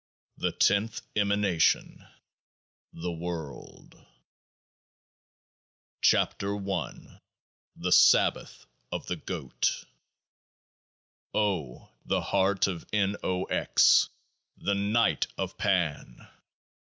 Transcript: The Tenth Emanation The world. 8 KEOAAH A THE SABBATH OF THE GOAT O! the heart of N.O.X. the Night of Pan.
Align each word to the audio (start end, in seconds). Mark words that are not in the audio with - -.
The 0.35 0.51
Tenth 0.51 1.03
Emanation 1.15 2.07
The 2.91 3.11
world. 3.11 3.93
8 6.03 6.39
KEOAAH 6.39 7.17
A 7.19 7.21
THE 7.75 7.91
SABBATH 7.91 8.65
OF 8.91 9.05
THE 9.05 9.17
GOAT 9.17 9.85
O! 11.35 11.91
the 12.03 12.21
heart 12.21 12.65
of 12.65 12.87
N.O.X. 12.91 14.09
the 14.57 14.73
Night 14.73 15.27
of 15.37 15.55
Pan. 15.59 16.27